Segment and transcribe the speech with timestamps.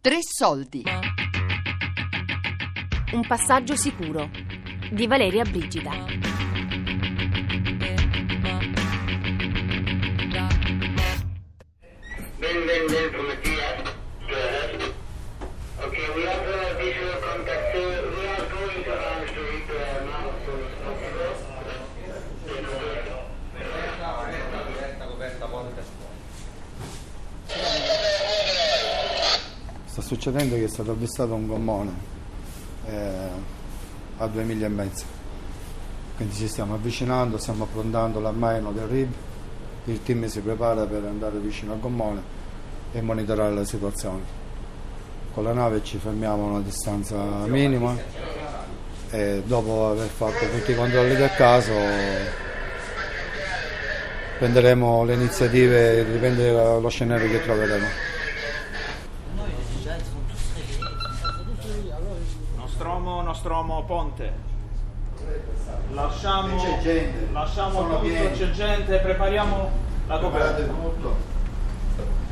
[0.00, 0.84] Tre soldi.
[3.14, 4.30] Un passaggio sicuro
[4.92, 6.27] di Valeria Brigida.
[30.08, 31.92] Succedendo che è stato avvistato un gommone
[32.86, 33.12] eh,
[34.16, 35.04] a due miglia e mezza.
[36.16, 39.12] Quindi ci stiamo avvicinando, stiamo approntando l'armaino del RIB,
[39.84, 42.22] il team si prepara per andare vicino al gommone
[42.90, 44.22] e monitorare la situazione.
[45.34, 47.94] Con la nave ci fermiamo a una distanza minima
[49.10, 51.72] e dopo aver fatto tutti i controlli del caso
[54.38, 58.07] prenderemo le iniziative, dipende dallo scenario che troveremo.
[63.38, 64.32] Nostromo, Nostromo, Ponte.
[65.92, 68.36] Lasciamo, C'è gente, lasciamo tutto, pieni.
[68.36, 69.70] c'è gente, prepariamo
[70.08, 70.72] la Preparate coperta.
[70.82, 71.16] tutto.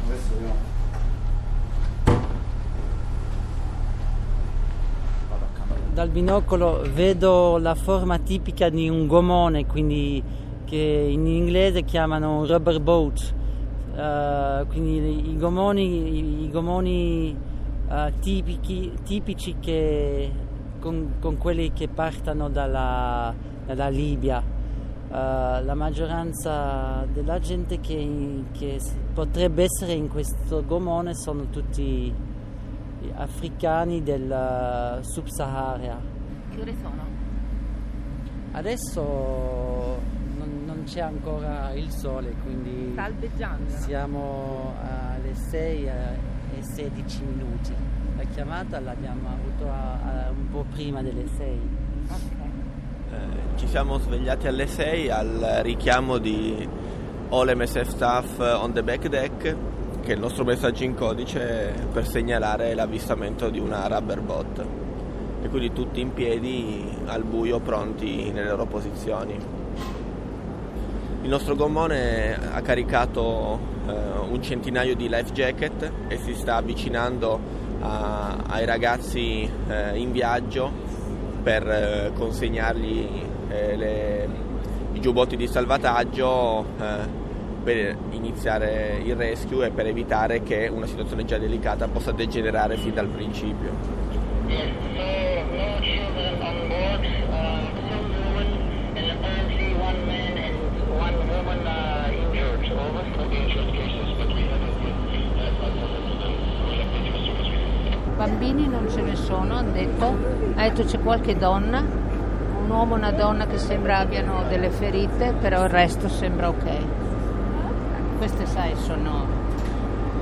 [0.07, 0.55] Adesso vediamo.
[5.93, 10.23] Dal binocolo vedo la forma tipica di un gomone, quindi
[10.65, 10.77] che
[11.09, 13.35] in inglese chiamano un rubber boat.
[13.97, 17.37] Eh, quindi i gomoni, i- i gomoni
[17.89, 20.31] eh, tipici, tipici che,
[20.87, 23.35] con, con quelli che partono dalla,
[23.67, 24.41] dalla Libia.
[24.41, 28.79] Eh, la maggioranza della gente che, che
[29.13, 32.15] potrebbe essere in questo gomone sono tutti
[33.15, 35.99] africani del eh, sub-Sahara.
[36.51, 37.05] Che ore sono?
[38.53, 39.03] Adesso
[40.39, 43.73] non, non c'è ancora il sole, quindi Sta albeggiando.
[43.73, 43.79] no?
[43.81, 47.96] siamo alle 6 e 16 minuti.
[48.33, 49.93] Chiamata l'abbiamo avuto a-
[50.27, 51.59] a- un po' prima delle 6.
[52.09, 52.19] Ok.
[53.13, 56.69] Eh, ci siamo svegliati alle 6 al richiamo di
[57.31, 59.57] All MSF Staff on the back deck,
[60.03, 64.65] che è il nostro messaggio in codice per segnalare l'avvistamento di una rubber boat.
[65.43, 69.37] E quindi tutti in piedi al buio pronti nelle loro posizioni.
[71.23, 73.93] Il nostro gommone ha caricato eh,
[74.31, 80.71] un centinaio di life jacket e si sta avvicinando a- ai ragazzi eh, in viaggio
[81.43, 83.09] per eh, consegnargli
[83.49, 84.29] eh, le-
[84.93, 87.25] i giubbotti di salvataggio eh,
[87.63, 92.95] per iniziare il rescue e per evitare che una situazione già delicata possa degenerare fin
[92.95, 93.71] dal principio.
[94.47, 95.03] Yes, so
[95.57, 98.49] no children on board, uh, some women,
[98.95, 100.57] and apparently one man and
[100.97, 102.71] one woman uh, injured.
[102.71, 103.03] Over.
[103.27, 104.61] Okay, injured cases, but we have
[108.17, 110.17] Bambini non ce ne sono, hanno detto.
[110.55, 115.35] Ha detto c'è qualche donna, un uomo e una donna che sembra abbiano delle ferite,
[115.39, 116.71] però il resto sembra ok.
[118.17, 119.27] Queste, sai, sono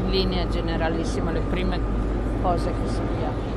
[0.02, 1.78] in linea generalissima le prime
[2.42, 3.52] cose che sappiamo.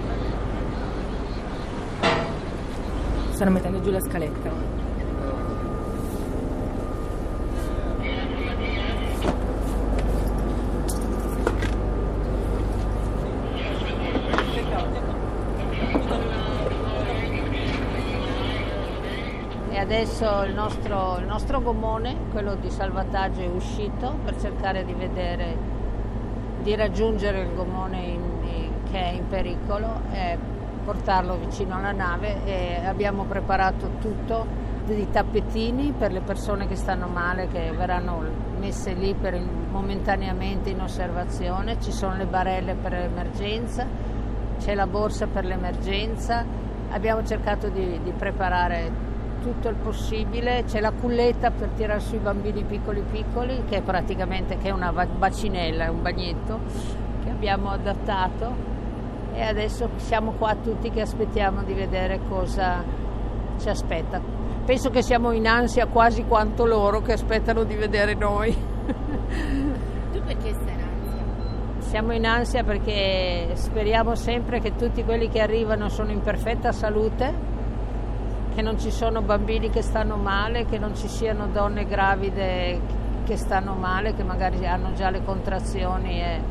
[3.31, 4.85] Stanno mettendo giù la scaletta.
[19.69, 24.91] E adesso il nostro, il nostro gommone, quello di salvataggio, è uscito per cercare di
[24.91, 25.55] vedere,
[26.61, 30.37] di raggiungere il gommone in- in- che è in pericolo e
[30.83, 32.43] portarlo vicino alla nave.
[32.43, 34.45] E abbiamo preparato tutto
[34.83, 38.19] di tappetini per le persone che stanno male, che verranno
[38.59, 43.85] messe lì per momentaneamente in osservazione, ci sono le barelle per l'emergenza,
[44.59, 46.43] c'è la borsa per l'emergenza,
[46.89, 52.63] abbiamo cercato di, di preparare tutto il possibile, c'è la culletta per tirare sui bambini
[52.63, 56.59] piccoli piccoli, che è praticamente che è una bacinella, un bagnetto
[57.23, 58.75] che abbiamo adattato
[59.33, 62.83] e adesso siamo qua tutti che aspettiamo di vedere cosa
[63.59, 64.19] ci aspetta.
[64.65, 68.51] Penso che siamo in ansia quasi quanto loro che aspettano di vedere noi.
[70.11, 71.23] Tu perché stai in ansia?
[71.79, 77.56] Siamo in ansia perché speriamo sempre che tutti quelli che arrivano sono in perfetta salute,
[78.57, 82.81] che non ci sono bambini che stanno male, che non ci siano donne gravide
[83.23, 86.19] che stanno male, che magari hanno già le contrazioni.
[86.19, 86.41] e-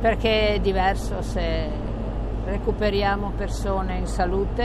[0.00, 1.68] Perché è diverso se
[2.44, 4.62] recuperiamo persone in salute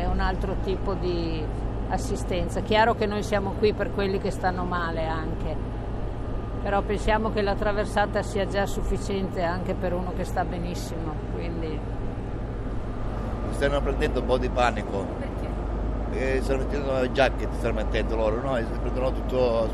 [0.00, 1.40] è un altro tipo di
[1.88, 2.60] assistenza.
[2.62, 5.56] Chiaro che noi siamo qui per quelli che stanno male anche,
[6.60, 11.49] però pensiamo che la traversata sia già sufficiente anche per uno che sta benissimo, quindi
[13.60, 15.04] stanno prendendo un po' di panico.
[16.10, 16.38] Perché?
[16.38, 18.56] E stanno mettendo le giacche, stanno mettendo loro, no?
[18.56, 19.68] E si prendono tutto,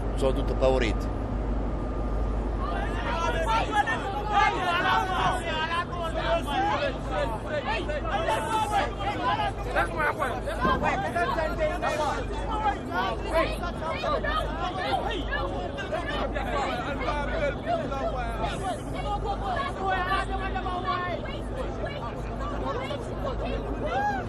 [22.66, 24.25] sono tutti favoriti.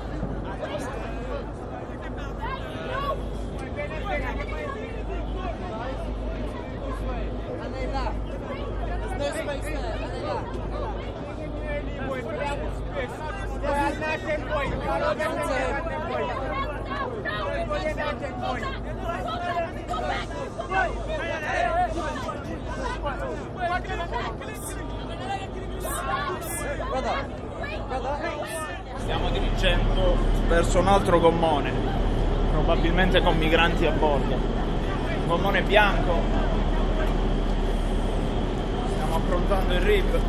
[29.08, 30.18] Stiamo dirigendo
[30.50, 31.72] verso un altro gommone,
[32.52, 34.38] probabilmente con migranti a bordo.
[35.28, 36.20] Gommone bianco.
[38.92, 40.20] Stiamo approntando il RIB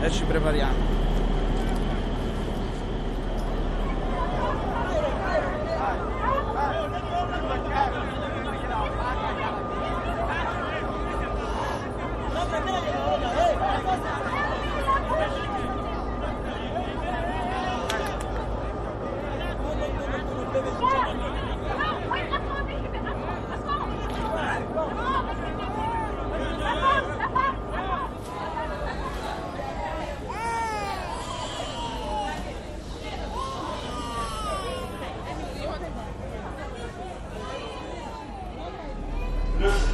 [0.00, 1.03] e ci prepariamo.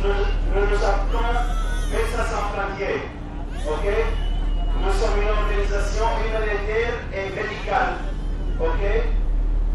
[0.02, 1.60] Nous, nous, appelons
[1.90, 3.02] Médecins sans frontières.
[3.66, 3.86] Ok?
[4.82, 7.98] Nous sommes une organisation humanitaire et médicale.
[8.60, 8.82] Ok?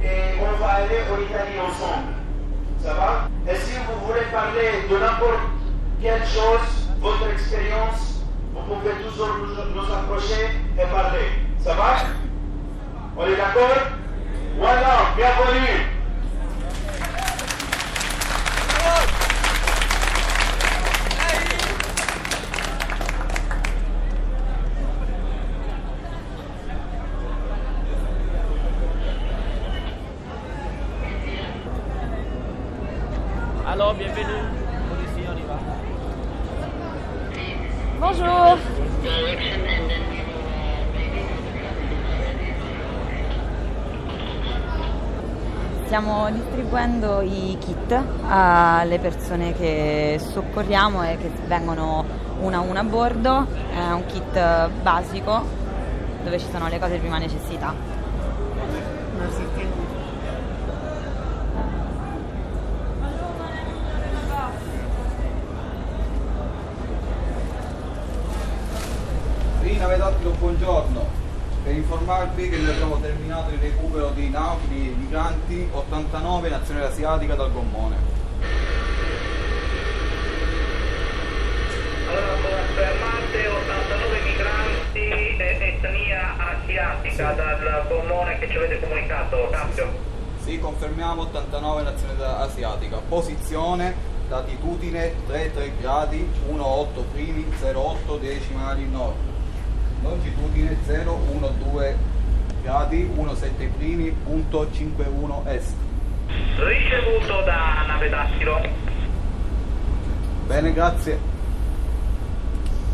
[0.01, 2.13] Et on va aller en Italie ensemble.
[2.81, 3.29] Ça va?
[3.51, 5.45] Et si vous voulez parler de n'importe
[6.01, 8.23] quelle chose, votre expérience,
[8.53, 11.27] vous pouvez toujours nous, nous approcher et parler.
[11.63, 11.97] Ça va?
[13.17, 13.77] On est d'accord?
[14.57, 15.94] Voilà, bienvenue
[45.85, 52.03] Stiamo distribuendo i kit alle persone che soccorriamo e che vengono
[52.41, 53.45] una a una a bordo.
[53.71, 55.43] È un kit basico
[56.23, 57.73] dove ci sono le cose di prima necessità.
[70.39, 71.24] Buongiorno.
[71.65, 77.51] Per informarvi che noi abbiamo terminato il recupero di naufraghi migranti 89 nazione asiatica dal
[77.51, 77.95] gommone.
[82.07, 89.89] Allora confermate 89 migranti e etnia asiatica dal gommone che ci avete comunicato, cambio.
[90.43, 92.97] Sì, confermiamo 89 nazione asiatica.
[93.09, 93.95] Posizione,
[94.29, 99.34] latitudine 33 gradi, 18 primi, 08 decimali nord.
[100.05, 101.97] Longitudine 012
[102.61, 105.73] gradi, 17 primi, punto 51 est.
[106.57, 108.61] Ricevuto da nave dattilo.
[110.45, 111.17] Bene, grazie.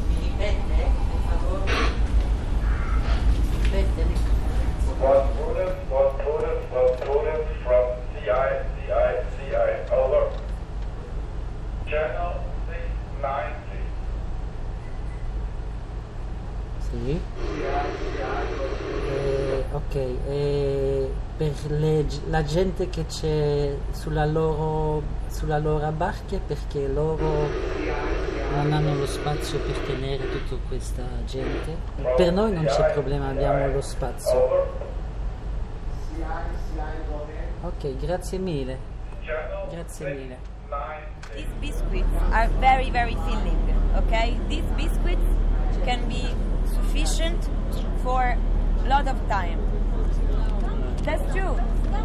[0.07, 1.71] mi ripete per favore?
[3.61, 4.29] Ripete.
[5.01, 8.51] One motive, one motive, one motive from CI,
[8.85, 10.29] CI, CI, over.
[11.87, 12.30] Channel
[16.91, 17.21] Sì.
[19.07, 19.95] Eh, ok,
[20.27, 27.47] e per le la gente che c'è sulla loro, sulla loro barca perché loro
[28.55, 31.77] non hanno lo spazio per tenere tutta questa gente.
[32.17, 34.89] Per noi non c'è problema, abbiamo lo spazio.
[37.61, 38.77] Ok, grazie mille.
[39.69, 40.37] Grazie mille.
[41.33, 43.57] These biscuits are very, very filling,
[43.95, 44.37] okay?
[44.49, 45.23] These biscuits
[45.85, 46.35] can be
[46.91, 47.49] sufficient
[48.03, 49.59] for a lot of time.
[51.03, 51.57] That's true,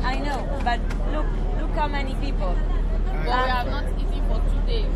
[0.02, 0.80] I know, but
[1.12, 1.26] look,
[1.60, 2.56] look how many people.
[3.06, 4.92] But we are not eating for two days.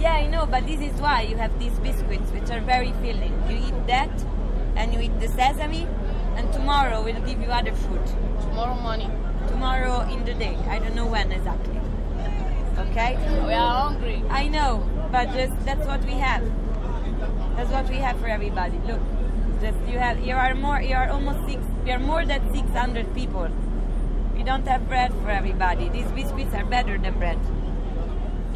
[0.00, 3.34] Yeah, I know, but this is why you have these biscuits, which are very filling.
[3.48, 4.10] You eat that,
[4.74, 5.86] and you eat the sesame,
[6.36, 8.06] and tomorrow we'll give you other food.
[8.40, 9.12] Tomorrow morning.
[9.48, 10.56] Tomorrow in the day.
[10.68, 11.78] I don't know when exactly.
[12.78, 13.16] Okay?
[13.46, 14.24] We are hungry.
[14.30, 14.82] I know,
[15.12, 16.42] but just that's what we have.
[17.56, 18.78] That's what we have for everybody.
[18.86, 19.00] Look,
[19.60, 22.68] just you have you are more you are almost six you are more than six
[22.72, 23.48] hundred people.
[24.36, 25.88] We don't have bread for everybody.
[25.88, 27.38] These biscuits are better than bread.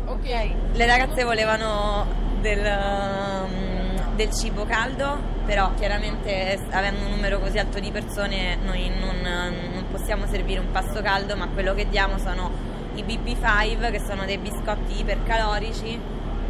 [0.06, 0.26] Ok.
[0.72, 2.06] Le ragazze volevano
[2.40, 8.90] del, um, del cibo caldo, però chiaramente avendo un numero così alto di persone noi
[8.98, 12.50] non, non possiamo servire un pasto caldo, ma quello che diamo sono
[12.94, 16.00] i BB5 che sono dei biscotti ipercalorici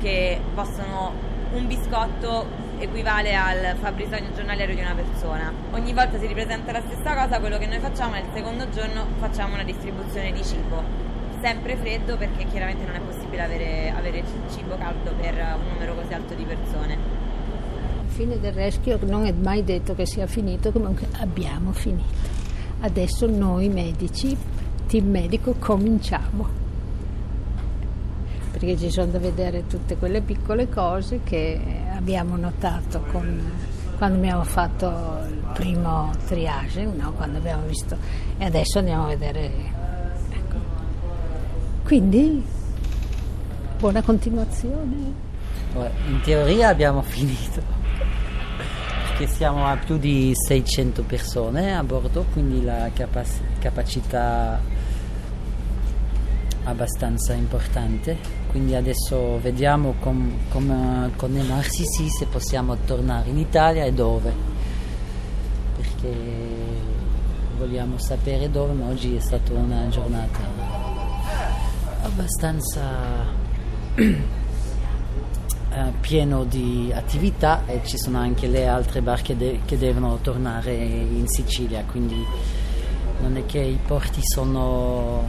[0.00, 2.46] che possono un biscotto
[2.78, 5.52] equivale al fabbisogno giornaliero di una persona.
[5.72, 9.06] Ogni volta si ripresenta la stessa cosa, quello che noi facciamo è il secondo giorno
[9.18, 10.82] facciamo una distribuzione di cibo.
[11.40, 16.12] Sempre freddo perché chiaramente non è possibile avere, avere cibo caldo per un numero così
[16.12, 16.96] alto di persone.
[16.96, 22.36] La fine del rescue non è mai detto che sia finito, comunque abbiamo finito.
[22.80, 24.36] Adesso noi medici,
[24.86, 26.57] team medico, cominciamo.
[28.50, 31.60] Perché ci sono da vedere tutte quelle piccole cose che
[31.94, 33.40] abbiamo notato con-
[33.98, 34.86] quando abbiamo fatto
[35.28, 37.12] il primo triage, no?
[37.12, 37.96] quando abbiamo visto,
[38.38, 39.50] e adesso andiamo a vedere.
[40.30, 40.56] ecco.
[41.84, 42.44] Quindi,
[43.78, 45.26] buona continuazione.
[46.06, 47.60] In teoria abbiamo finito,
[49.08, 54.60] perché siamo a più di 600 persone a bordo, quindi la capac- capacità
[56.64, 58.37] abbastanza importante.
[58.48, 64.32] Quindi adesso vediamo com- com- con MRCC se possiamo tornare in Italia e dove,
[65.76, 66.16] perché
[67.58, 70.38] vogliamo sapere dove, ma oggi è stata una giornata
[72.02, 73.26] abbastanza
[73.96, 74.16] eh,
[76.00, 81.26] pieno di attività e ci sono anche le altre barche de- che devono tornare in
[81.26, 82.24] Sicilia, quindi
[83.20, 85.28] non è che i porti sono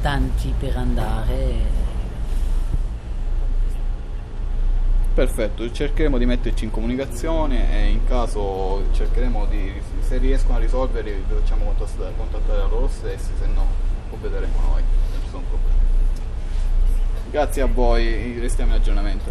[0.00, 1.75] tanti per andare.
[5.16, 11.10] Perfetto, cercheremo di metterci in comunicazione e in caso cercheremo di, se riescono a risolverli,
[11.10, 13.64] vi facciamo contattare, contattare loro stessi, se no
[14.10, 15.78] provvederemo noi, non ci sono problemi.
[17.30, 19.30] Grazie a voi, restiamo in aggiornamento.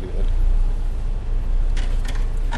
[2.50, 2.58] Va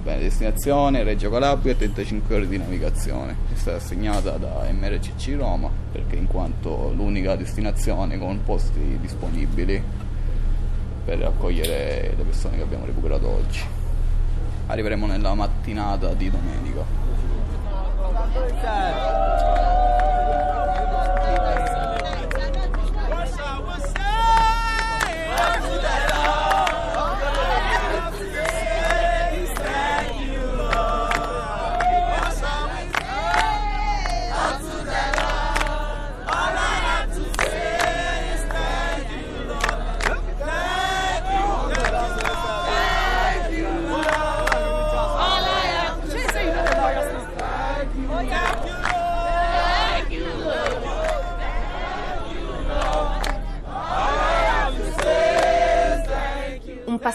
[0.00, 6.14] bene, destinazione Reggio Calabria, 35 ore di navigazione, è stata assegnata da MRCC Roma perché
[6.14, 10.09] in quanto l'unica destinazione con posti disponibili
[11.04, 13.62] per accogliere le persone che abbiamo recuperato oggi.
[14.66, 16.84] Arriveremo nella mattinata di domenica.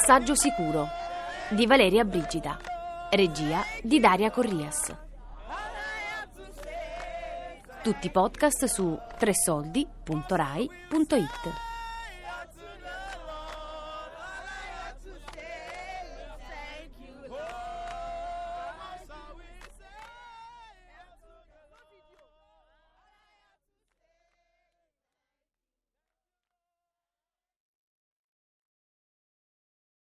[0.05, 0.87] Passaggio sicuro
[1.49, 2.59] di Valeria Brigida.
[3.09, 4.95] Regia di Daria Corrias.
[7.81, 11.74] Tutti i podcast su tresoldi.rai.it.